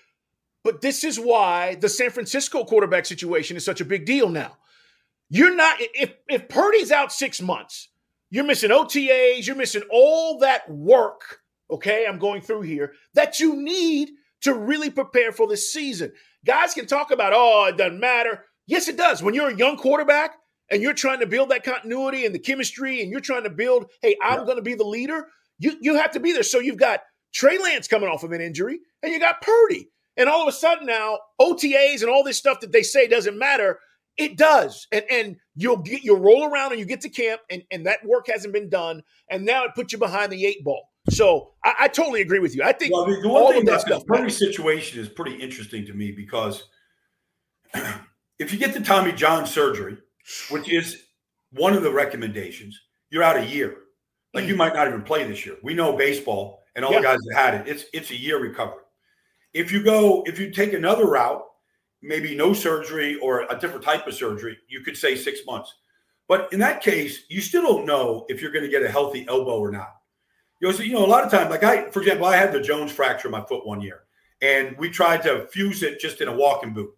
But 0.65 0.81
this 0.81 1.05
is 1.05 1.19
why 1.19 1.75
the 1.75 1.89
San 1.89 2.11
Francisco 2.11 2.65
quarterback 2.65 3.05
situation 3.05 3.57
is 3.57 3.65
such 3.65 3.81
a 3.81 3.85
big 3.85 4.07
deal 4.07 4.29
now. 4.29 4.57
You're 5.29 5.55
not, 5.55 5.77
if, 5.79 6.15
if 6.29 6.49
Purdy's 6.49 6.93
out 6.93 7.13
six 7.13 7.43
months, 7.43 7.89
you're 8.31 8.45
missing 8.45 8.71
OTAs, 8.71 9.47
you're 9.47 9.57
missing 9.57 9.83
all 9.91 10.39
that 10.39 10.69
work, 10.71 11.41
okay? 11.71 12.07
I'm 12.09 12.19
going 12.19 12.43
through 12.43 12.63
here 12.63 12.93
that 13.15 13.41
you 13.41 13.57
need 13.57 14.11
to 14.43 14.55
really 14.55 14.91
prepare 14.91 15.33
for 15.33 15.49
this 15.49 15.73
season. 15.73 16.13
Guys 16.45 16.75
can 16.75 16.87
talk 16.87 17.11
about, 17.11 17.33
oh, 17.35 17.67
it 17.67 17.77
doesn't 17.77 17.99
matter. 17.99 18.45
Yes, 18.67 18.89
it 18.89 18.97
does. 18.97 19.23
When 19.23 19.35
you're 19.35 19.51
a 19.51 19.57
young 19.57 19.77
quarterback, 19.77 20.37
and 20.71 20.83
you're 20.83 20.95
trying 20.95 21.21
to 21.21 21.27
build 21.27 21.51
that 21.51 21.65
continuity 21.65 22.27
and 22.27 22.35
the 22.35 22.39
chemistry 22.39 23.03
and 23.03 23.11
you're 23.11 23.21
trying 23.21 23.45
to 23.45 23.51
build, 23.51 23.87
hey, 24.03 24.17
I'm 24.23 24.41
yeah. 24.41 24.45
going 24.45 24.57
to 24.57 24.63
be 24.63 24.75
the 24.75 24.85
leader, 24.85 25.27
you, 25.59 25.77
you 25.81 25.95
have 25.97 26.13
to 26.13 26.21
be 26.21 26.33
there. 26.33 26.43
So 26.43 26.59
you've 26.59 26.77
got 26.77 27.01
Trey 27.33 27.59
Lance 27.59 27.89
coming 27.89 28.09
off 28.09 28.25
of 28.25 28.33
an 28.33 28.41
injury 28.41 28.81
and 29.03 29.13
you 29.13 29.21
got 29.21 29.43
Purdy. 29.43 29.91
And 30.17 30.29
all 30.29 30.43
of 30.43 30.49
a 30.49 30.53
sudden 30.53 30.87
now, 30.87 31.19
OTAs 31.41 32.01
and 32.01 32.11
all 32.11 32.25
this 32.25 32.39
stuff 32.39 32.61
that 32.61 32.73
they 32.73 32.83
say 32.83 33.07
doesn't 33.07 33.39
matter, 33.39 33.79
it 34.17 34.37
does. 34.39 34.87
And 34.91 35.05
and 35.11 35.37
you'll 35.55 35.77
get 35.77 36.03
you'll 36.03 36.21
roll 36.21 36.51
around 36.51 36.73
and 36.73 36.81
you 36.81 36.87
get 36.87 37.03
to 37.03 37.11
camp 37.11 37.43
and, 37.51 37.63
and 37.71 37.87
that 37.87 38.05
work 38.05 38.29
hasn't 38.29 38.55
been 38.55 38.71
done. 38.71 39.03
And 39.31 39.45
now 39.45 39.65
it 39.65 39.75
puts 39.75 39.93
you 39.93 39.99
behind 39.99 40.33
the 40.33 40.47
eight 40.47 40.65
ball. 40.65 40.89
So 41.11 41.53
I, 41.63 41.75
I 41.81 41.89
totally 41.89 42.23
agree 42.23 42.39
with 42.39 42.57
you. 42.57 42.63
I 42.63 42.73
think 42.73 42.95
well, 42.95 43.05
the, 43.05 43.21
the 43.21 43.29
one 43.29 43.53
thing 43.53 43.69
about 43.69 43.87
the 43.87 44.01
Purdy 44.07 44.31
situation 44.31 45.01
is 45.01 45.09
pretty 45.09 45.37
interesting 45.37 45.85
to 45.87 45.93
me 45.93 46.13
because 46.13 46.65
if 48.39 48.53
you 48.53 48.59
get 48.59 48.73
the 48.73 48.81
Tommy 48.81 49.13
John 49.13 49.47
surgery, 49.47 49.99
which 50.51 50.69
is 50.69 51.05
one 51.53 51.75
of 51.75 51.83
the 51.83 51.93
recommendations. 51.93 52.81
You're 53.11 53.23
out 53.23 53.37
a 53.37 53.47
year. 53.47 53.77
Like 54.35 54.45
you 54.45 54.53
hmm. 54.53 54.59
might 54.59 54.75
not 54.75 54.89
even 54.89 55.03
play 55.03 55.25
this 55.25 55.47
year. 55.47 55.57
We 55.63 55.75
know 55.75 55.97
baseball 55.97 56.63
and 56.75 56.85
all 56.85 56.93
yeah. 56.93 57.01
the 57.01 57.05
guys 57.05 57.19
that 57.29 57.37
had 57.37 57.55
it. 57.55 57.69
It's 57.69 57.85
it's 57.93 58.11
a 58.11 58.17
year 58.17 58.41
recovery. 58.41 58.83
If 59.55 59.73
you 59.73 59.83
go, 59.83 60.23
if 60.27 60.39
you 60.39 60.51
take 60.51 60.75
another 60.75 61.07
route, 61.07 61.43
maybe 62.03 62.37
no 62.37 62.53
surgery 62.53 63.17
or 63.17 63.47
a 63.49 63.59
different 63.59 63.85
type 63.85 64.07
of 64.07 64.15
surgery, 64.15 64.59
you 64.69 64.83
could 64.83 64.97
say 64.97 65.17
six 65.17 65.41
months. 65.47 65.75
But 66.29 66.53
in 66.53 66.59
that 66.61 66.83
case, 66.83 67.23
you 67.29 67.41
still 67.41 67.63
don't 67.63 67.87
know 67.87 68.27
if 68.29 68.43
you're 68.43 68.51
going 68.51 68.65
to 68.65 68.71
get 68.71 68.83
a 68.83 68.91
healthy 68.91 69.27
elbow 69.29 69.59
or 69.59 69.71
not. 69.71 69.95
You 70.61 70.69
know, 70.69 70.75
so, 70.75 70.83
you 70.83 70.95
know, 70.95 71.05
a 71.05 71.07
lot 71.07 71.25
of 71.25 71.31
times, 71.31 71.51
like 71.51 71.63
I, 71.63 71.91
for 71.91 72.01
example, 72.01 72.27
I 72.27 72.37
had 72.37 72.53
the 72.53 72.61
Jones 72.61 72.91
fracture 72.91 73.29
in 73.29 73.33
my 73.33 73.45
foot 73.45 73.67
one 73.67 73.81
year, 73.81 74.01
and 74.41 74.77
we 74.79 74.91
tried 74.91 75.23
to 75.23 75.47
fuse 75.49 75.83
it 75.83 76.01
just 76.01 76.21
in 76.21 76.29
a 76.29 76.35
walking 76.35 76.73
boot. 76.73 76.91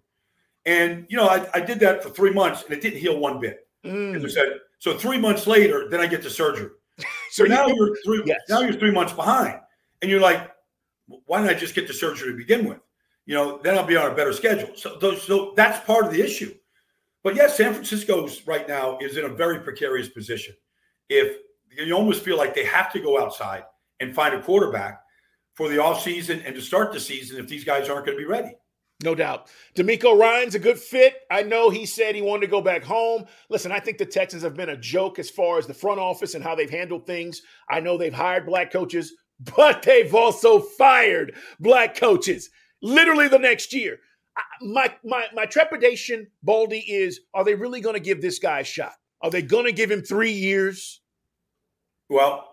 And 0.69 1.07
you 1.09 1.17
know, 1.17 1.27
I, 1.27 1.49
I 1.55 1.61
did 1.61 1.81
that 1.81 2.03
for 2.03 2.11
three 2.11 2.31
months 2.31 2.63
and 2.65 2.75
it 2.75 2.83
didn't 2.83 3.01
heal 3.01 3.19
one 3.19 3.41
bit. 3.41 3.67
Mm. 3.87 4.31
Said, 4.31 4.61
so 4.79 4.99
three 4.99 5.19
months 5.19 5.47
later, 5.47 5.89
then 5.89 5.99
I 5.99 6.07
get 6.07 6.23
the 6.23 6.29
surgery. 6.29 6.69
so, 7.31 7.45
now 7.45 7.67
you, 7.67 7.75
you're 7.75 7.97
three 8.05 8.23
yes. 8.27 8.41
now 8.51 8.61
you're 8.61 8.75
three 8.75 8.91
months 8.91 9.15
behind. 9.15 9.59
And 10.03 10.11
you're 10.11 10.21
like, 10.21 10.51
why 11.25 11.41
didn't 11.41 11.57
I 11.57 11.59
just 11.59 11.75
get 11.75 11.89
the 11.89 11.95
surgery 11.95 12.33
to 12.33 12.37
begin 12.37 12.69
with? 12.69 12.81
You 13.25 13.35
know, 13.35 13.61
then 13.63 13.79
I'll 13.79 13.87
be 13.87 13.97
on 13.97 14.11
a 14.11 14.15
better 14.15 14.33
schedule. 14.35 14.69
So, 14.77 15.15
so 15.17 15.55
that's 15.57 15.85
part 15.87 16.05
of 16.05 16.13
the 16.13 16.21
issue. 16.21 16.55
But 17.23 17.35
yes, 17.35 17.57
San 17.57 17.73
Francisco's 17.73 18.47
right 18.47 18.69
now 18.69 18.99
is 18.99 19.17
in 19.17 19.25
a 19.25 19.29
very 19.29 19.61
precarious 19.61 20.09
position. 20.11 20.55
If 21.09 21.39
you 21.71 21.95
almost 21.95 22.23
feel 22.23 22.37
like 22.37 22.55
they 22.55 22.65
have 22.65 22.93
to 22.93 23.01
go 23.01 23.21
outside 23.21 23.65
and 24.01 24.15
find 24.15 24.35
a 24.35 24.43
quarterback 24.43 25.01
for 25.55 25.69
the 25.71 25.77
offseason 25.77 26.43
and 26.45 26.55
to 26.55 26.61
start 26.61 26.93
the 26.93 27.01
season 27.01 27.39
if 27.39 27.49
these 27.49 27.65
guys 27.65 27.89
aren't 27.89 28.05
going 28.05 28.19
to 28.19 28.23
be 28.23 28.29
ready. 28.29 28.53
No 29.03 29.15
doubt. 29.15 29.49
DeMeco 29.77 30.19
Ryans 30.19 30.57
a 30.57 30.59
good 30.59 30.79
fit. 30.79 31.15
I 31.31 31.43
know 31.43 31.71
he 31.71 31.87
said 31.87 32.15
he 32.15 32.23
wanted 32.23 32.47
to 32.47 32.51
go 32.51 32.61
back 32.61 32.83
home. 32.83 33.27
Listen, 33.49 33.71
I 33.71 33.79
think 33.79 33.99
the 33.99 34.07
Texans 34.07 34.43
have 34.43 34.57
been 34.57 34.71
a 34.71 34.77
joke 34.77 35.19
as 35.19 35.31
far 35.31 35.59
as 35.59 35.67
the 35.67 35.75
front 35.75 36.01
office 36.01 36.35
and 36.35 36.43
how 36.43 36.55
they've 36.55 36.69
handled 36.69 37.07
things. 37.07 37.43
I 37.71 37.81
know 37.81 37.97
they've 37.97 38.13
hired 38.13 38.47
black 38.47 38.73
coaches, 38.73 39.13
but 39.57 39.83
they've 39.83 40.15
also 40.15 40.59
fired 40.61 41.35
black 41.61 41.97
coaches 41.97 42.51
literally 42.83 43.29
the 43.29 43.39
next 43.39 43.73
year. 43.73 43.99
My 44.61 44.95
my 45.05 45.27
my 45.35 45.47
trepidation, 45.47 46.29
Baldy, 46.43 46.79
is 46.79 47.21
are 47.35 47.45
they 47.45 47.55
really 47.55 47.81
going 47.81 47.95
to 47.95 48.01
give 48.01 48.23
this 48.23 48.39
guy 48.39 48.61
a 48.61 48.65
shot? 48.65 48.93
Are 49.21 49.31
they 49.31 49.43
going 49.43 49.65
to 49.65 49.73
give 49.73 49.91
him 49.91 50.03
three 50.03 50.31
years? 50.31 51.01
Well, 52.09 52.49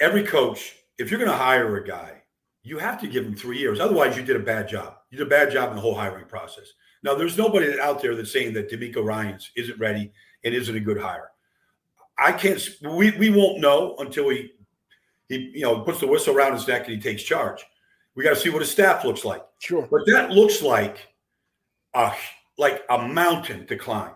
every 0.00 0.24
coach 0.24 0.74
if 0.98 1.10
you're 1.10 1.20
going 1.20 1.30
to 1.30 1.36
hire 1.36 1.76
a 1.76 1.86
guy, 1.86 2.22
you 2.62 2.78
have 2.78 3.00
to 3.00 3.06
give 3.06 3.24
him 3.24 3.34
three 3.34 3.58
years. 3.58 3.80
Otherwise, 3.80 4.16
you 4.16 4.24
did 4.24 4.36
a 4.36 4.40
bad 4.40 4.68
job. 4.68 4.97
You 5.10 5.18
did 5.18 5.26
a 5.26 5.30
bad 5.30 5.50
job 5.50 5.70
in 5.70 5.76
the 5.76 5.82
whole 5.82 5.94
hiring 5.94 6.26
process. 6.26 6.72
Now, 7.02 7.14
there's 7.14 7.38
nobody 7.38 7.78
out 7.80 8.02
there 8.02 8.14
that's 8.14 8.32
saying 8.32 8.54
that 8.54 8.70
DeMeco 8.70 9.04
Ryans 9.04 9.50
isn't 9.56 9.78
ready 9.78 10.12
and 10.44 10.54
isn't 10.54 10.76
a 10.76 10.80
good 10.80 11.00
hire. 11.00 11.30
I 12.18 12.32
can't. 12.32 12.60
We 12.82 13.12
we 13.12 13.30
won't 13.30 13.60
know 13.60 13.94
until 13.98 14.28
he 14.28 14.50
he 15.28 15.52
you 15.54 15.62
know 15.62 15.80
puts 15.80 16.00
the 16.00 16.06
whistle 16.06 16.36
around 16.36 16.54
his 16.54 16.66
neck 16.66 16.86
and 16.86 16.96
he 16.96 17.00
takes 17.00 17.22
charge. 17.22 17.64
We 18.14 18.24
got 18.24 18.30
to 18.30 18.36
see 18.36 18.50
what 18.50 18.60
his 18.60 18.70
staff 18.70 19.04
looks 19.04 19.24
like. 19.24 19.42
Sure, 19.60 19.86
but 19.88 20.00
that 20.06 20.30
looks 20.30 20.60
like 20.60 21.08
a 21.94 22.12
like 22.56 22.82
a 22.90 23.06
mountain 23.06 23.66
to 23.68 23.76
climb. 23.76 24.12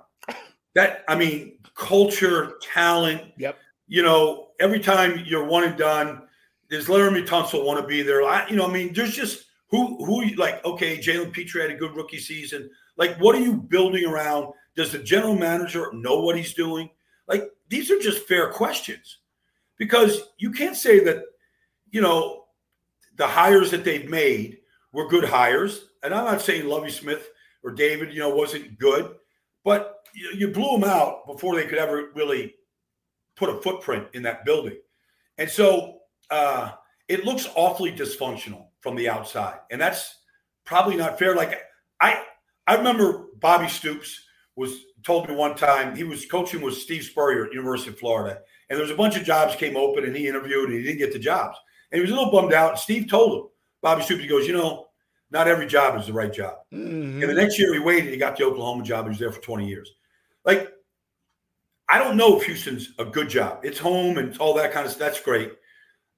That 0.75 1.05
I 1.07 1.15
mean, 1.15 1.59
culture, 1.75 2.55
talent. 2.61 3.23
Yep. 3.37 3.57
You 3.87 4.03
know, 4.03 4.49
every 4.59 4.81
time 4.81 5.23
you're 5.25 5.45
one 5.45 5.65
and 5.65 5.77
done, 5.77 6.23
does 6.71 6.87
Laremy 6.87 7.27
Tunsil 7.27 7.65
want 7.65 7.81
to 7.81 7.87
be 7.87 8.03
there? 8.03 8.23
I, 8.23 8.49
you 8.49 8.57
know, 8.57 8.67
I 8.67 8.73
mean, 8.73 8.93
there's 8.95 9.15
just 9.15 9.45
who 9.73 10.05
who 10.05 10.23
like 10.37 10.64
okay, 10.64 10.99
Jalen 10.99 11.33
Pitre 11.33 11.62
had 11.62 11.71
a 11.71 11.76
good 11.76 11.97
rookie 11.97 12.21
season. 12.21 12.71
Like, 12.97 13.17
what 13.19 13.35
are 13.35 13.41
you 13.41 13.55
building 13.55 14.05
around? 14.05 14.52
Does 14.76 14.93
the 14.93 14.99
general 14.99 15.35
manager 15.35 15.91
know 15.95 16.21
what 16.21 16.37
he's 16.37 16.55
doing? 16.55 16.91
Like, 17.26 17.50
these 17.69 17.91
are 17.91 17.99
just 17.99 18.29
fair 18.29 18.52
questions 18.52 19.19
because 19.79 20.21
you 20.37 20.50
can't 20.50 20.76
say 20.76 21.02
that, 21.05 21.25
you 21.91 22.02
know, 22.02 22.45
the 23.17 23.26
hires 23.26 23.71
that 23.71 23.83
they've 23.83 24.09
made 24.09 24.59
were 24.93 25.09
good 25.09 25.25
hires. 25.25 25.87
And 26.02 26.14
I'm 26.14 26.26
not 26.26 26.43
saying 26.43 26.67
Lovie 26.67 26.91
Smith 26.91 27.31
or 27.64 27.71
David, 27.71 28.12
you 28.12 28.21
know, 28.21 28.35
wasn't 28.35 28.79
good, 28.79 29.14
but 29.64 30.00
you, 30.14 30.31
you 30.37 30.49
blew 30.49 30.79
them 30.79 30.88
out 30.88 31.26
before 31.26 31.55
they 31.55 31.64
could 31.64 31.79
ever 31.79 32.11
really 32.14 32.55
put 33.37 33.49
a 33.49 33.61
footprint 33.62 34.09
in 34.12 34.23
that 34.23 34.45
building. 34.45 34.76
And 35.38 35.49
so 35.49 36.00
uh, 36.31 36.73
it 37.09 37.25
looks 37.25 37.49
awfully 37.55 37.93
dysfunctional 37.93 38.67
from 38.83 38.97
the 38.97 39.09
outside. 39.09 39.61
And 39.71 39.81
that's 39.81 40.19
probably 40.65 40.97
not 40.97 41.19
fair. 41.19 41.35
Like 41.35 41.62
I 42.01 42.23
I 42.67 42.75
remember 42.75 43.29
Bobby 43.41 43.69
Stoops 43.69 44.27
was 44.55 44.85
told 45.03 45.29
me 45.29 45.35
one 45.35 45.55
time 45.55 45.97
he 45.97 46.05
was 46.05 46.27
coaching 46.27 46.61
with 46.61 46.75
Steve 46.75 47.05
Spurrier 47.05 47.47
at 47.47 47.53
University 47.53 47.91
of 47.91 47.99
Florida, 47.99 48.41
and 48.69 48.77
there 48.77 48.85
was 48.85 48.91
a 48.91 48.97
bunch 48.97 49.17
of 49.17 49.25
jobs 49.25 49.57
came 49.57 49.77
open, 49.77 50.05
and 50.05 50.15
he 50.15 50.29
interviewed, 50.29 50.69
and 50.69 50.79
he 50.79 50.85
didn't 50.85 50.99
get 50.99 51.12
the 51.12 51.19
jobs, 51.19 51.57
and 51.91 51.99
he 51.99 52.03
was 52.03 52.11
a 52.11 52.15
little 52.15 52.31
bummed 52.31 52.53
out. 52.53 52.79
Steve 52.79 53.09
told 53.09 53.33
him, 53.33 53.49
Bobby 53.81 54.03
Stoops, 54.03 54.23
he 54.23 54.29
goes, 54.29 54.47
you 54.47 54.53
know, 54.53 54.89
not 55.31 55.49
every 55.49 55.67
job 55.67 55.99
is 55.99 56.07
the 56.07 56.12
right 56.12 56.33
job. 56.33 56.57
Mm-hmm. 56.73 57.23
And 57.23 57.31
the 57.31 57.35
next 57.35 57.59
year 57.59 57.73
he 57.73 57.81
waited, 57.81 58.12
he 58.12 58.19
got 58.19 58.37
the 58.37 58.45
Oklahoma 58.45 58.85
job. 58.85 59.07
He 59.07 59.09
was 59.09 59.19
there 59.19 59.33
for 59.33 59.41
20 59.41 59.67
years. 59.67 59.91
Like, 60.45 60.71
I 61.89 61.99
don't 61.99 62.17
know 62.17 62.39
if 62.39 62.45
Houston's 62.45 62.93
a 62.99 63.05
good 63.05 63.29
job. 63.29 63.61
It's 63.65 63.79
home 63.79 64.19
and 64.19 64.37
all 64.39 64.55
that 64.55 64.73
kind 64.73 64.87
of 64.87 64.93
stuff. 64.93 65.01
That's 65.01 65.21
great. 65.21 65.53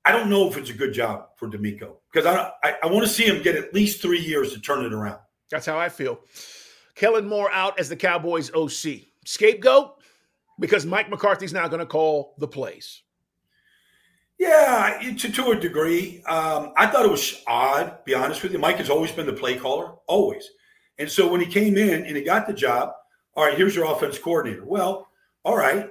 I 0.05 0.13
don't 0.13 0.29
know 0.29 0.49
if 0.49 0.57
it's 0.57 0.71
a 0.71 0.75
good 0.75 0.93
job 0.93 1.29
for 1.37 1.49
DeMeco 1.49 1.97
because 2.13 2.27
I, 2.27 2.51
I, 2.63 2.75
I 2.83 2.87
want 2.87 3.07
to 3.07 3.13
see 3.13 3.25
him 3.25 3.43
get 3.43 3.57
at 3.57 3.73
least 3.73 4.03
three 4.03 4.21
years 4.21 4.53
to 4.53 4.61
turn 4.61 4.85
it 4.85 4.93
around. 4.93 5.19
That's 5.51 5.67
how 5.67 5.79
I 5.79 5.89
feel. 5.89 6.21
Kellen 6.95 7.27
Moore 7.27 7.51
out 7.53 7.79
as 7.81 7.89
the 7.89 7.97
Cowboys 7.97 8.51
OC. 8.55 9.03
Scapegoat? 9.25 9.97
Because 10.61 10.87
Mike 10.87 11.11
McCarthy's 11.11 11.53
now 11.53 11.67
going 11.69 11.81
to 11.81 11.87
call 11.87 12.35
the 12.39 12.47
plays. 12.47 13.03
Yeah, 14.39 15.01
to, 15.17 15.33
to 15.33 15.51
a 15.51 15.57
degree. 15.57 16.23
Um, 16.27 16.73
I 16.77 16.87
thought 16.87 17.05
it 17.05 17.11
was 17.11 17.43
odd, 17.47 18.05
be 18.05 18.15
honest 18.15 18.43
with 18.43 18.53
you. 18.53 18.59
Mike 18.59 18.77
has 18.77 18.91
always 18.91 19.13
been 19.13 19.27
the 19.27 19.33
play 19.33 19.57
caller, 19.57 19.95
always. 20.07 20.49
And 20.99 21.11
so 21.11 21.31
when 21.31 21.41
he 21.41 21.47
came 21.47 21.77
in 21.77 22.05
and 22.05 22.17
he 22.17 22.23
got 22.23 22.47
the 22.47 22.53
job, 22.53 22.93
all 23.37 23.47
right, 23.47 23.57
here's 23.57 23.75
your 23.75 23.91
offense 23.91 24.19
coordinator. 24.19 24.65
Well, 24.65 25.09
all 25.45 25.57
right. 25.57 25.91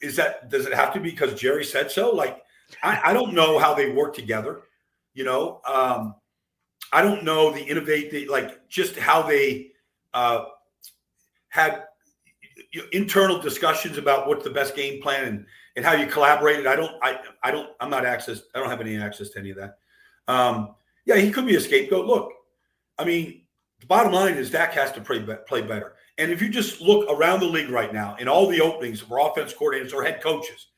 Is 0.00 0.16
that 0.16 0.48
does 0.48 0.66
it 0.66 0.74
have 0.74 0.92
to 0.94 1.00
be 1.00 1.10
because 1.10 1.38
Jerry 1.38 1.64
said 1.64 1.90
so? 1.90 2.10
Like, 2.10 2.40
I, 2.82 3.00
I 3.10 3.12
don't 3.12 3.34
know 3.34 3.58
how 3.58 3.74
they 3.74 3.90
work 3.90 4.14
together. 4.14 4.62
You 5.14 5.24
know, 5.24 5.60
um, 5.66 6.14
I 6.92 7.02
don't 7.02 7.24
know 7.24 7.52
the 7.52 7.62
innovate, 7.62 8.10
the, 8.10 8.26
like 8.28 8.68
just 8.68 8.96
how 8.96 9.22
they 9.22 9.72
uh, 10.14 10.44
had 11.48 11.84
internal 12.92 13.38
discussions 13.38 13.98
about 13.98 14.26
what's 14.26 14.44
the 14.44 14.50
best 14.50 14.74
game 14.74 15.02
plan 15.02 15.24
and, 15.24 15.46
and 15.76 15.84
how 15.84 15.92
you 15.92 16.06
collaborated. 16.06 16.66
I 16.66 16.76
don't, 16.76 16.92
I, 17.02 17.18
I 17.42 17.50
don't, 17.50 17.70
I'm 17.80 17.90
not 17.90 18.06
access. 18.06 18.42
I 18.54 18.58
don't 18.58 18.70
have 18.70 18.80
any 18.80 18.96
access 18.96 19.30
to 19.30 19.38
any 19.38 19.50
of 19.50 19.58
that. 19.58 19.78
Um, 20.28 20.74
yeah, 21.04 21.16
he 21.16 21.30
could 21.30 21.46
be 21.46 21.56
a 21.56 21.60
scapegoat. 21.60 22.06
Look, 22.06 22.32
I 22.98 23.04
mean, 23.04 23.42
the 23.80 23.86
bottom 23.86 24.12
line 24.12 24.34
is 24.34 24.50
Dak 24.50 24.72
has 24.72 24.92
to 24.92 25.00
play, 25.00 25.24
play 25.46 25.62
better. 25.62 25.94
And 26.18 26.30
if 26.30 26.40
you 26.40 26.48
just 26.48 26.80
look 26.80 27.10
around 27.10 27.40
the 27.40 27.46
league 27.46 27.70
right 27.70 27.92
now 27.92 28.16
in 28.16 28.28
all 28.28 28.46
the 28.46 28.60
openings 28.60 29.00
for 29.00 29.18
offense 29.18 29.52
coordinators 29.52 29.92
or 29.92 30.02
head 30.02 30.22
coaches, 30.22 30.68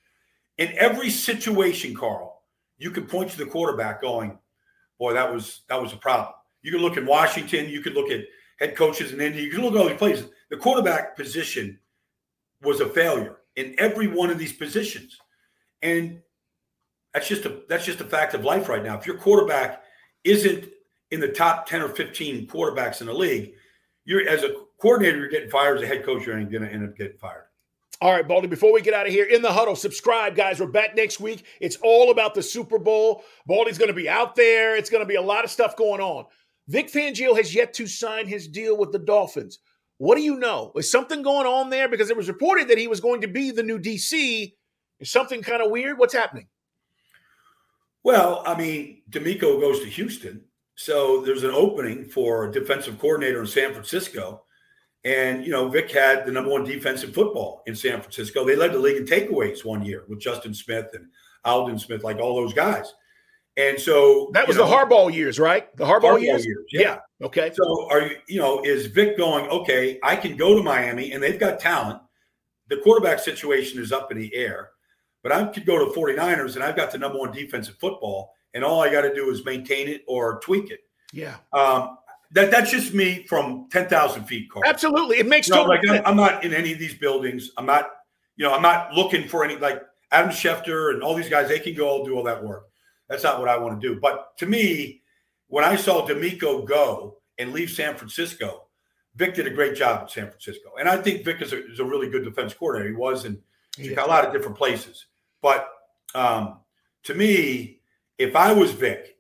in 0.59 0.73
every 0.77 1.11
situation, 1.11 1.95
Carl, 1.95 2.43
you 2.79 2.91
can 2.91 3.07
point 3.07 3.31
to 3.31 3.39
the 3.39 3.47
quarterback 3.47 4.01
going, 4.01 4.39
boy, 4.99 5.13
that 5.15 5.33
was 5.33 5.63
that 5.69 5.81
was 5.81 5.93
a 5.93 5.97
problem. 5.97 6.35
You 6.63 6.73
can 6.73 6.81
look 6.81 6.97
in 6.97 7.07
Washington, 7.07 7.69
you 7.69 7.81
can 7.81 7.95
look 7.95 8.11
at 8.11 8.25
head 8.59 8.77
coaches 8.77 9.13
in 9.13 9.21
Indy. 9.21 9.43
You 9.43 9.51
can 9.51 9.63
look 9.63 9.75
at 9.75 9.81
all 9.81 9.89
these 9.89 9.99
places. 9.99 10.31
The 10.51 10.57
quarterback 10.57 11.17
position 11.17 11.79
was 12.63 12.81
a 12.81 12.89
failure 12.89 13.37
in 13.57 13.75
every 13.79 14.07
one 14.07 14.31
of 14.31 14.39
these 14.39 14.53
positions, 14.53 15.19
and 15.83 16.21
that's 17.13 17.29
just 17.29 17.45
a 17.45 17.63
that's 17.69 17.85
just 17.85 18.01
a 18.01 18.05
fact 18.05 18.35
of 18.35 18.45
life 18.45 18.69
right 18.69 18.83
now. 18.83 18.97
If 18.99 19.07
your 19.07 19.19
quarterback 19.19 19.83
isn't 20.25 20.69
in 21.11 21.21
the 21.21 21.29
top 21.29 21.67
ten 21.67 21.83
or 21.83 21.89
fifteen 21.89 22.47
quarterbacks 22.47 23.01
in 23.01 23.07
the 23.07 23.15
league, 23.15 23.55
you're 24.05 24.29
as 24.29 24.43
a 24.43 24.55
coordinator, 24.81 25.19
you're 25.19 25.29
getting 25.29 25.51
fired. 25.51 25.79
As 25.79 25.83
a 25.83 25.87
head 25.87 26.05
coach, 26.05 26.27
you're 26.27 26.43
going 26.45 26.63
to 26.63 26.73
end 26.73 26.89
up 26.89 26.97
getting 26.97 27.19
fired. 27.19 27.47
All 28.01 28.13
right, 28.13 28.27
Baldy, 28.27 28.49
before 28.49 28.73
we 28.73 28.83
get 28.83 28.93
out 28.93 29.07
of 29.07 29.13
here, 29.13 29.25
in 29.25 29.41
the 29.41 29.53
huddle, 29.53 29.77
subscribe, 29.77 30.35
guys. 30.35 30.61
We're 30.61 30.67
back 30.67 30.97
next 30.97 31.21
week. 31.21 31.45
It's 31.61 31.77
all 31.83 32.11
about 32.11 32.35
the 32.35 32.43
Super 32.43 32.79
Bowl. 32.79 33.23
Baldy's 33.47 33.79
going 33.79 33.89
to 33.89 33.95
be 33.95 34.09
out 34.09 34.35
there. 34.35 34.77
It's 34.77 34.91
going 34.91 35.03
to 35.03 35.09
be 35.09 35.15
a 35.15 35.23
lot 35.23 35.45
of 35.45 35.51
stuff 35.51 35.77
going 35.77 36.01
on. 36.01 36.27
Vic 36.69 36.91
Fangio 36.91 37.37
has 37.37 37.55
yet 37.55 37.73
to 37.75 37.87
sign 37.87 38.27
his 38.27 38.49
deal 38.49 38.77
with 38.77 38.91
the 38.91 38.99
Dolphins. 38.99 39.61
What 39.99 40.17
do 40.17 40.23
you 40.23 40.37
know? 40.37 40.73
Is 40.77 40.91
something 40.91 41.23
going 41.23 41.47
on 41.47 41.71
there? 41.71 41.89
Because 41.89 42.11
it 42.11 42.17
was 42.17 42.29
reported 42.29 42.69
that 42.69 42.79
he 42.79 42.89
was 42.89 43.01
going 43.01 43.21
to 43.21 43.29
be 43.29 43.51
the 43.51 43.63
new 43.63 43.79
DC. 43.79 44.53
Is 45.01 45.11
something 45.11 45.43
kind 45.43 45.63
of 45.63 45.71
weird? 45.71 45.99
What's 45.99 46.15
happening? 46.15 46.49
Well, 48.03 48.43
I 48.45 48.57
mean, 48.57 49.03
DeMeco 49.11 49.61
goes 49.61 49.81
to 49.81 49.87
Houston. 49.87 50.43
So 50.75 51.23
there's 51.23 51.45
an 51.45 51.53
opening 51.53 52.05
for 52.05 52.47
a 52.47 52.53
defensive 52.53 52.99
coordinator 52.99 53.41
in 53.41 53.47
San 53.47 53.73
Francisco. 53.73 54.44
And, 55.05 55.45
you 55.45 55.53
know, 55.53 55.69
Vic 55.69 55.91
had 55.91 56.25
the 56.25 56.33
number 56.33 56.51
one 56.51 56.65
defense 56.65 57.05
in 57.05 57.13
football 57.13 57.63
in 57.67 57.75
San 57.75 58.01
Francisco. 58.01 58.45
They 58.45 58.57
led 58.57 58.73
the 58.73 58.79
league 58.79 58.97
in 58.97 59.05
takeaways 59.05 59.65
one 59.65 59.85
year 59.85 60.05
with 60.09 60.19
Justin 60.19 60.55
Smith 60.55 60.87
and 60.95 61.09
Aldon 61.45 61.79
Smith, 61.79 62.03
like 62.03 62.19
all 62.19 62.35
those 62.35 62.55
guys. 62.55 62.95
And 63.57 63.79
so 63.79 64.31
that 64.33 64.49
was 64.49 64.57
know, 64.57 64.67
the 64.67 64.75
Harbaugh 64.75 65.13
years, 65.13 65.39
right? 65.39 65.75
The 65.77 65.85
Harbaugh, 65.85 66.17
Harbaugh 66.17 66.23
years? 66.23 66.45
years 66.45 66.65
yeah. 66.73 66.81
yeah. 66.81 67.27
Okay. 67.27 67.53
So 67.55 67.89
are 67.91 68.03
you, 68.03 68.17
you 68.29 68.41
know, 68.41 68.63
is 68.63 68.87
Vic 68.87 69.17
going, 69.17 69.47
okay, 69.49 70.01
I 70.03 70.17
can 70.17 70.37
go 70.37 70.57
to 70.57 70.63
Miami 70.63 71.13
and 71.13 71.23
they've 71.23 71.39
got 71.39 71.61
talent. 71.61 72.01
The 72.69 72.79
quarterback 72.79 73.21
situation 73.21 73.81
is 73.81 73.93
up 73.93 74.11
in 74.11 74.19
the 74.19 74.35
air, 74.35 74.71
but 75.23 75.33
I 75.33 75.45
could 75.45 75.67
go 75.67 75.79
to 75.79 75.99
49ers 75.99 76.57
and 76.57 76.65
I've 76.65 76.77
got 76.77 76.91
the 76.91 76.99
number 76.99 77.19
one 77.19 77.31
defense 77.31 77.69
in 77.69 77.75
football. 77.75 78.33
And 78.55 78.65
all 78.65 78.81
I 78.81 78.91
got 78.91 79.03
to 79.03 79.15
do 79.15 79.31
is 79.31 79.45
maintain 79.45 79.89
it 79.89 80.03
or 80.09 80.41
tweak 80.41 80.71
it. 80.71 80.81
Yeah. 81.13 81.37
Um, 81.53 81.99
that 82.35 82.51
that's 82.51 82.71
just 82.71 82.93
me 82.93 83.25
from 83.29 83.69
10,000 83.71 84.25
feet, 84.25 84.51
Carl. 84.51 84.65
Absolutely. 84.67 85.19
It 85.19 85.27
makes 85.27 85.49
you 85.49 85.55
know, 85.55 85.65
like 85.65 85.81
I'm, 85.89 86.03
I'm, 86.05 86.17
not 86.17 86.45
in 86.45 86.53
any 86.53 86.73
of 86.73 86.81
these 86.81 86.95
buildings. 86.95 87.51
I'm 87.57 87.65
not, 87.65 87.91
you 88.37 88.45
know, 88.45 88.53
I'm 88.53 88.63
not 88.63 88.93
looking 88.93 89.29
for 89.29 89.45
any, 89.45 89.57
like 89.57 89.81
Adam 90.11 90.31
Schefter 90.31 90.93
and 90.93 91.03
all 91.03 91.15
these 91.15 91.29
guys, 91.29 91.49
they 91.49 91.61
can 91.61 91.75
go 91.75 91.89
all 91.89 92.05
do 92.05 92.17
all 92.17 92.25
that 92.25 92.43
work. 92.43 92.69
That's 93.09 93.23
not 93.23 93.39
what 93.39 93.49
I 93.49 93.57
want 93.57 93.81
to 93.81 93.89
do. 93.89 94.01
But 94.01 94.37
to 94.39 94.47
me, 94.47 95.03
when 95.47 95.65
I 95.65 95.77
saw 95.77 96.07
DeMeco 96.07 96.67
go 96.67 97.19
and 97.39 97.53
leave 97.53 97.71
San 97.71 97.97
Francisco, 97.97 98.65
Vic 99.15 99.35
did 99.35 99.47
a 99.47 99.51
great 99.51 99.77
job 99.77 100.03
in 100.03 100.09
San 100.09 100.29
Francisco. 100.29 100.71
And 100.79 100.89
I 100.89 100.97
think 100.97 101.25
Vic 101.25 101.41
is 101.41 101.53
a, 101.53 101.71
is 101.71 101.79
a 101.79 101.85
really 101.85 102.11
good 102.11 102.25
defense 102.25 102.53
coordinator. 102.53 102.91
He 102.91 102.97
was 102.97 103.27
in 103.27 103.41
yeah. 103.79 104.05
a 104.05 104.09
lot 104.09 104.25
of 104.25 104.33
different 104.33 104.57
places. 104.57 105.07
But 105.41 105.69
um, 106.17 106.59
to 107.05 107.15
me, 107.15 107.81
if 108.19 108.35
I 108.35 108.53
was 108.53 108.73
Vic 108.73 109.14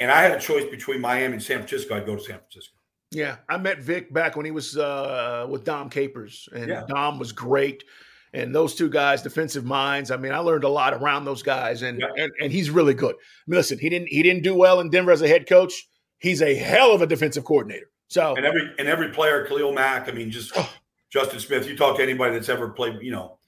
and 0.00 0.10
I 0.10 0.22
had 0.22 0.32
a 0.32 0.40
choice 0.40 0.64
between 0.70 1.00
Miami 1.00 1.34
and 1.34 1.42
San 1.42 1.58
Francisco, 1.58 1.96
I'd 1.96 2.06
go 2.06 2.16
to 2.16 2.22
San 2.22 2.38
Francisco. 2.38 2.74
Yeah, 3.12 3.36
I 3.48 3.58
met 3.58 3.80
Vic 3.80 4.12
back 4.12 4.36
when 4.36 4.44
he 4.44 4.52
was 4.52 4.76
uh, 4.76 5.46
with 5.48 5.64
Dom 5.64 5.90
Capers, 5.90 6.48
and 6.52 6.68
yeah. 6.68 6.84
Dom 6.88 7.18
was 7.18 7.32
great 7.32 7.84
and 8.32 8.54
those 8.54 8.74
two 8.74 8.88
guys, 8.88 9.22
defensive 9.22 9.64
minds. 9.64 10.10
I 10.10 10.16
mean, 10.16 10.32
I 10.32 10.38
learned 10.38 10.64
a 10.64 10.68
lot 10.68 10.94
around 10.94 11.24
those 11.24 11.42
guys, 11.42 11.82
and 11.82 12.00
yeah. 12.00 12.24
and, 12.24 12.32
and 12.40 12.52
he's 12.52 12.70
really 12.70 12.94
good. 12.94 13.14
I 13.14 13.44
mean, 13.46 13.56
listen, 13.56 13.78
he 13.78 13.88
didn't 13.88 14.08
he 14.08 14.22
didn't 14.22 14.42
do 14.42 14.54
well 14.54 14.80
in 14.80 14.90
Denver 14.90 15.12
as 15.12 15.22
a 15.22 15.28
head 15.28 15.48
coach. 15.48 15.88
He's 16.18 16.42
a 16.42 16.54
hell 16.54 16.94
of 16.94 17.02
a 17.02 17.06
defensive 17.06 17.44
coordinator. 17.44 17.90
So 18.08 18.34
and 18.36 18.46
every 18.46 18.70
and 18.78 18.88
every 18.88 19.10
player, 19.10 19.44
Khalil 19.46 19.72
Mack. 19.72 20.08
I 20.08 20.12
mean, 20.12 20.30
just 20.30 20.52
oh. 20.56 20.72
Justin 21.10 21.40
Smith. 21.40 21.66
You 21.66 21.76
talk 21.76 21.96
to 21.96 22.02
anybody 22.02 22.34
that's 22.34 22.48
ever 22.48 22.70
played, 22.70 22.98
you 23.02 23.10
know, 23.10 23.38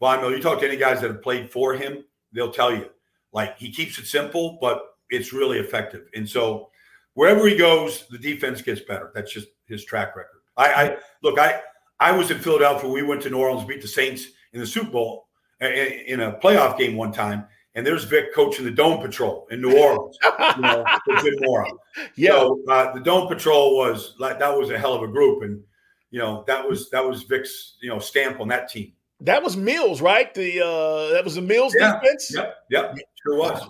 Von 0.00 0.20
Miller. 0.20 0.36
You 0.36 0.42
talk 0.42 0.60
to 0.60 0.66
any 0.66 0.76
guys 0.76 1.00
that 1.00 1.10
have 1.10 1.22
played 1.22 1.50
for 1.50 1.74
him, 1.74 2.04
they'll 2.32 2.52
tell 2.52 2.74
you 2.74 2.90
like 3.32 3.58
he 3.58 3.72
keeps 3.72 3.98
it 3.98 4.06
simple, 4.06 4.58
but 4.60 4.82
it's 5.10 5.32
really 5.32 5.58
effective. 5.58 6.08
And 6.14 6.28
so 6.28 6.70
wherever 7.14 7.46
he 7.46 7.56
goes, 7.56 8.06
the 8.08 8.18
defense 8.18 8.62
gets 8.62 8.80
better. 8.80 9.10
That's 9.14 9.32
just 9.32 9.48
his 9.66 9.84
track 9.84 10.16
record. 10.16 10.40
I, 10.56 10.72
I 10.72 10.96
look, 11.22 11.38
I 11.38 11.60
I 12.00 12.12
was 12.12 12.30
in 12.30 12.38
Philadelphia. 12.38 12.88
We 12.90 13.02
went 13.02 13.22
to 13.22 13.30
New 13.30 13.38
Orleans, 13.38 13.66
beat 13.66 13.82
the 13.82 13.88
Saints 13.88 14.26
in 14.52 14.60
the 14.60 14.66
Super 14.66 14.90
Bowl 14.90 15.28
in 15.60 16.20
a 16.20 16.32
playoff 16.38 16.76
game 16.78 16.96
one 16.96 17.12
time, 17.12 17.46
and 17.74 17.86
there's 17.86 18.04
Vic 18.04 18.34
coaching 18.34 18.64
the 18.64 18.70
Dome 18.70 19.00
Patrol 19.00 19.46
in 19.50 19.60
New 19.62 19.78
Orleans. 19.78 20.18
you 20.56 20.62
know. 20.62 20.84
Yeah. 22.14 22.30
So, 22.32 22.62
uh, 22.68 22.92
the 22.92 23.00
Dome 23.00 23.28
Patrol 23.28 23.76
was 23.76 24.14
like 24.18 24.38
that 24.38 24.56
was 24.56 24.70
a 24.70 24.78
hell 24.78 24.94
of 24.94 25.02
a 25.02 25.08
group, 25.08 25.42
and 25.42 25.62
you 26.10 26.18
know 26.18 26.44
that 26.46 26.66
was 26.66 26.90
that 26.90 27.04
was 27.04 27.22
Vic's 27.24 27.76
you 27.80 27.88
know 27.88 27.98
stamp 27.98 28.40
on 28.40 28.48
that 28.48 28.68
team. 28.68 28.92
That 29.20 29.42
was 29.42 29.56
Mills, 29.56 30.02
right? 30.02 30.32
The 30.34 30.60
uh 30.60 31.12
that 31.14 31.24
was 31.24 31.36
the 31.36 31.40
Mills 31.42 31.74
Yeah. 31.78 31.98
defense. 32.00 32.32
Yep, 32.34 32.54
yep, 32.70 32.96
sure 33.22 33.36
was. 33.38 33.66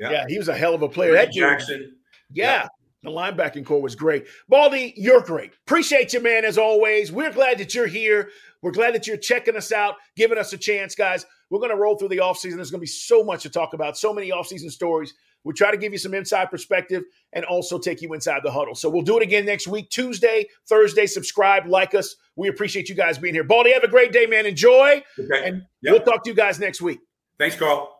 Yeah. 0.00 0.10
Yeah. 0.10 0.24
he 0.28 0.38
was 0.38 0.48
a 0.48 0.54
hell 0.56 0.74
of 0.74 0.82
a 0.82 0.88
player. 0.88 1.12
That 1.12 1.32
Jackson. 1.32 1.96
yeah. 2.32 2.66
The 3.02 3.10
linebacking 3.10 3.64
corps 3.64 3.80
was 3.80 3.94
great. 3.96 4.26
Baldy, 4.48 4.92
you're 4.94 5.22
great. 5.22 5.52
Appreciate 5.66 6.12
you, 6.12 6.20
man, 6.20 6.44
as 6.44 6.58
always. 6.58 7.10
We're 7.10 7.32
glad 7.32 7.56
that 7.58 7.74
you're 7.74 7.86
here. 7.86 8.28
We're 8.60 8.72
glad 8.72 8.94
that 8.94 9.06
you're 9.06 9.16
checking 9.16 9.56
us 9.56 9.72
out, 9.72 9.94
giving 10.16 10.36
us 10.36 10.52
a 10.52 10.58
chance, 10.58 10.94
guys. 10.94 11.24
We're 11.48 11.60
going 11.60 11.70
to 11.70 11.78
roll 11.78 11.96
through 11.96 12.08
the 12.08 12.18
offseason. 12.18 12.56
There's 12.56 12.70
going 12.70 12.80
to 12.80 12.84
be 12.84 12.86
so 12.86 13.24
much 13.24 13.42
to 13.44 13.48
talk 13.48 13.72
about, 13.72 13.96
so 13.96 14.12
many 14.12 14.30
offseason 14.30 14.70
stories. 14.70 15.14
We'll 15.44 15.54
try 15.54 15.70
to 15.70 15.78
give 15.78 15.92
you 15.92 15.98
some 15.98 16.12
inside 16.12 16.50
perspective 16.50 17.04
and 17.32 17.46
also 17.46 17.78
take 17.78 18.02
you 18.02 18.12
inside 18.12 18.42
the 18.44 18.50
huddle. 18.52 18.74
So 18.74 18.90
we'll 18.90 19.00
do 19.00 19.16
it 19.16 19.22
again 19.22 19.46
next 19.46 19.66
week, 19.66 19.88
Tuesday, 19.88 20.46
Thursday. 20.68 21.06
Subscribe, 21.06 21.66
like 21.66 21.94
us. 21.94 22.16
We 22.36 22.48
appreciate 22.50 22.90
you 22.90 22.94
guys 22.94 23.16
being 23.16 23.32
here. 23.32 23.44
Baldy, 23.44 23.72
have 23.72 23.82
a 23.82 23.88
great 23.88 24.12
day, 24.12 24.26
man. 24.26 24.44
Enjoy. 24.44 25.02
Okay. 25.18 25.48
And 25.48 25.62
Yep. 25.80 25.92
we'll 25.94 26.02
talk 26.02 26.22
to 26.24 26.30
you 26.30 26.36
guys 26.36 26.60
next 26.60 26.82
week. 26.82 27.00
Thanks, 27.38 27.56
Carl. 27.56 27.99